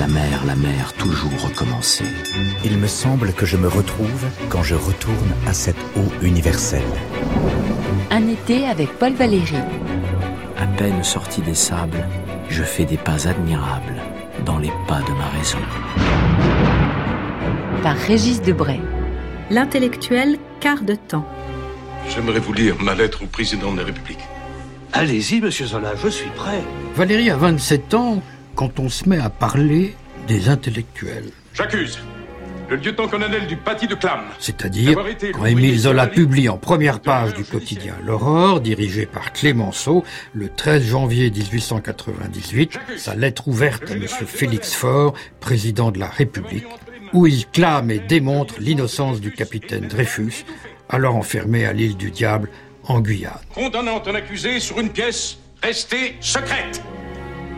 [0.00, 2.06] La mer, la mer, toujours recommencer.
[2.64, 6.80] Il me semble que je me retrouve quand je retourne à cette eau universelle.
[8.10, 9.58] Un été avec Paul Valéry.
[10.56, 12.08] À peine sorti des sables,
[12.48, 14.00] je fais des pas admirables
[14.46, 15.58] dans les pas de ma raison.
[17.82, 18.80] Par Régis Debray.
[19.50, 21.28] L'intellectuel quart de temps.
[22.08, 24.24] J'aimerais vous lire ma lettre au président de la République.
[24.94, 26.62] Allez-y, monsieur Zola, je suis prêt.
[26.94, 28.22] Valérie a 27 ans
[28.60, 29.96] quand on se met à parler
[30.28, 31.30] des intellectuels.
[31.54, 31.98] J'accuse
[32.68, 34.20] le lieutenant-colonel du Paty de Clam.
[34.38, 40.04] C'est-à-dire quand Émile Zola publie en première page du quotidien L'Aurore, dirigé par Clémenceau,
[40.34, 44.06] le 13 janvier 1898, sa lettre ouverte à M.
[44.06, 46.66] Félix Faure, président de la République,
[47.14, 50.44] où il clame et démontre l'innocence du capitaine Dreyfus,
[50.90, 52.50] alors enfermé à l'île du Diable,
[52.84, 53.40] en Guyane.
[53.54, 56.82] Condamnant un accusé sur une pièce restée secrète.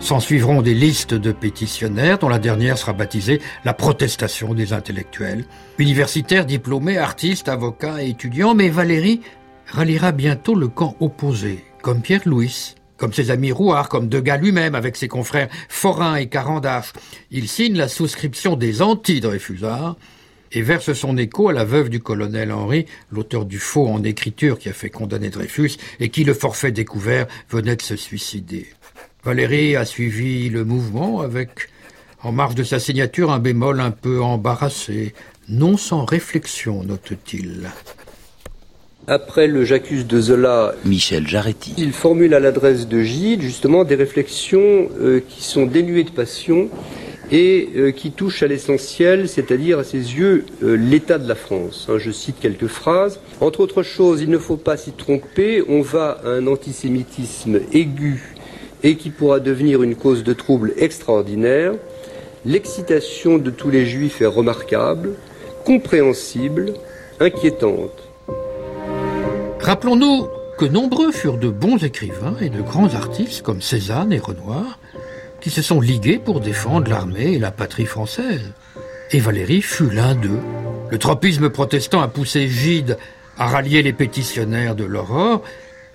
[0.00, 5.44] S'en suivront des listes de pétitionnaires dont la dernière sera baptisée la protestation des intellectuels.
[5.78, 9.20] Universitaires, diplômés, artistes, avocats et étudiants, mais Valérie
[9.66, 14.74] ralliera bientôt le camp opposé, comme Pierre Louis, comme ses amis Rouard, comme Degas lui-même
[14.74, 16.92] avec ses confrères Forain et Carandache.
[17.30, 19.96] Il signe la souscription des anti-Dreyfusards
[20.52, 24.58] et verse son écho à la veuve du colonel Henri, l'auteur du faux en écriture
[24.58, 28.66] qui a fait condamner Dreyfus et qui, le forfait découvert, venait de se suicider.
[29.22, 31.68] Valérie a suivi le mouvement avec,
[32.22, 35.12] en marge de sa signature, un bémol un peu embarrassé,
[35.48, 37.68] non sans réflexion, note-t-il.
[39.06, 41.74] Après le J'accuse de Zola, Michel Jarretti.
[41.76, 46.70] Il formule à l'adresse de Gide justement des réflexions euh, qui sont dénuées de passion
[47.30, 51.88] et euh, qui touchent à l'essentiel, c'est-à-dire à ses yeux euh, l'état de la France.
[51.90, 53.20] Hein, je cite quelques phrases.
[53.40, 58.34] Entre autres choses, il ne faut pas s'y tromper, on va à un antisémitisme aigu
[58.82, 61.72] et qui pourra devenir une cause de trouble extraordinaire,
[62.44, 65.14] l'excitation de tous les juifs est remarquable,
[65.64, 66.74] compréhensible,
[67.20, 68.08] inquiétante.
[69.60, 70.26] Rappelons-nous
[70.58, 74.78] que nombreux furent de bons écrivains et de grands artistes comme Cézanne et Renoir
[75.40, 78.52] qui se sont ligués pour défendre l'armée et la patrie française.
[79.10, 80.40] Et Valérie fut l'un d'eux.
[80.90, 82.98] Le tropisme protestant a poussé Gide
[83.38, 85.42] à rallier les pétitionnaires de l'aurore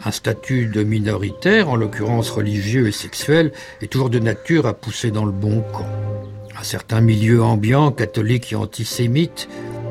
[0.03, 3.51] un statut de minoritaire, en l'occurrence religieux et sexuel,
[3.81, 5.87] est toujours de nature à pousser dans le bon camp.
[6.59, 9.47] Un certain milieu ambiant, catholique et antisémite,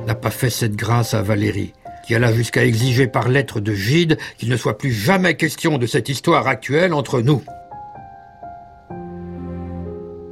[0.07, 1.73] n'a pas fait cette grâce à Valérie,
[2.07, 5.87] qui alla jusqu'à exiger par lettre de Gide qu'il ne soit plus jamais question de
[5.87, 7.43] cette histoire actuelle entre nous.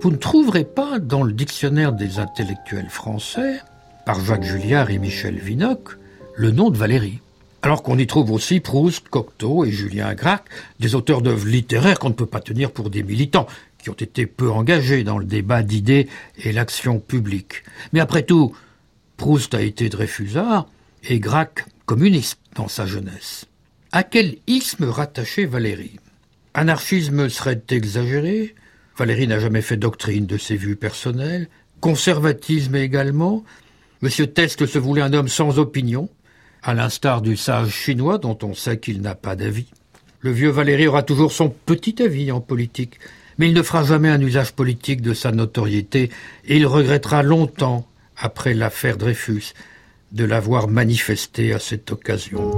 [0.00, 3.60] Vous ne trouverez pas dans le dictionnaire des intellectuels français,
[4.04, 5.91] par Jacques Julliard et Michel Vinocq,
[6.34, 7.21] le nom de Valérie.
[7.64, 10.44] Alors qu'on y trouve aussi Proust, Cocteau et Julien Gracq,
[10.80, 13.46] des auteurs d'œuvres littéraires qu'on ne peut pas tenir pour des militants,
[13.78, 16.08] qui ont été peu engagés dans le débat d'idées
[16.38, 17.62] et l'action publique.
[17.92, 18.52] Mais après tout,
[19.16, 20.66] Proust a été Dreyfusard
[21.04, 23.46] et Gracq communiste dans sa jeunesse.
[23.92, 26.00] À quel isme rattacher Valérie
[26.54, 28.56] Anarchisme serait exagéré?
[28.96, 31.48] Valérie n'a jamais fait doctrine de ses vues personnelles?
[31.80, 33.44] Conservatisme également?
[34.00, 36.08] Monsieur Teste se voulait un homme sans opinion,
[36.62, 39.66] à l'instar du sage chinois dont on sait qu'il n'a pas d'avis.
[40.20, 43.00] Le vieux Valéry aura toujours son petit avis en politique,
[43.38, 46.10] mais il ne fera jamais un usage politique de sa notoriété,
[46.46, 47.86] et il regrettera longtemps,
[48.16, 49.54] après l'affaire Dreyfus,
[50.12, 52.50] de l'avoir manifesté à cette occasion.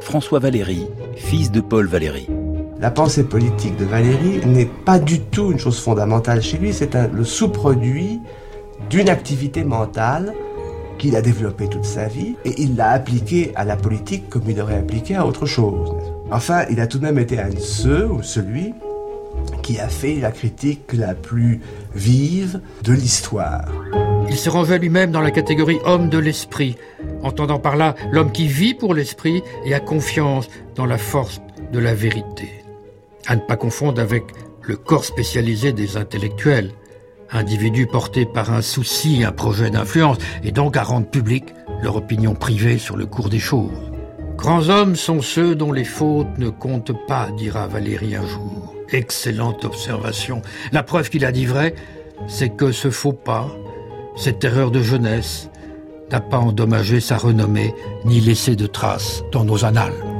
[0.00, 0.86] François Valéry,
[1.16, 2.28] fils de Paul Valéry.
[2.78, 6.94] La pensée politique de Valéry n'est pas du tout une chose fondamentale chez lui, c'est
[6.94, 8.20] le sous-produit
[8.90, 10.34] d'une activité mentale
[11.02, 14.60] qu'il a développé toute sa vie et il l'a appliqué à la politique comme il
[14.60, 15.92] aurait appliqué à autre chose.
[16.30, 18.72] Enfin, il a tout de même été un de ceux ou celui
[19.64, 21.60] qui a fait la critique la plus
[21.92, 23.64] vive de l'histoire.
[24.28, 26.76] Il se rangeait lui-même dans la catégorie homme de l'esprit,
[27.24, 31.40] entendant par là l'homme qui vit pour l'esprit et a confiance dans la force
[31.72, 32.48] de la vérité.
[33.26, 34.22] À ne pas confondre avec
[34.62, 36.70] le corps spécialisé des intellectuels,
[37.32, 41.44] individus portés par un souci, un projet d'influence, et donc à rendre public
[41.82, 43.70] leur opinion privée sur le cours des choses.
[44.36, 48.74] Grands hommes sont ceux dont les fautes ne comptent pas, dira Valérie un jour.
[48.90, 50.42] Excellente observation.
[50.72, 51.74] La preuve qu'il a dit vrai,
[52.26, 53.48] c'est que ce faux pas,
[54.16, 55.48] cette erreur de jeunesse,
[56.10, 57.74] n'a pas endommagé sa renommée
[58.04, 60.11] ni laissé de traces dans nos annales.